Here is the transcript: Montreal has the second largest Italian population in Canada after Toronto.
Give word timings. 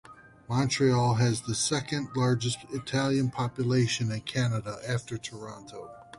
Montreal 0.49 1.13
has 1.19 1.41
the 1.41 1.53
second 1.53 2.09
largest 2.15 2.57
Italian 2.71 3.29
population 3.29 4.11
in 4.11 4.21
Canada 4.21 4.79
after 4.87 5.15
Toronto. 5.15 5.91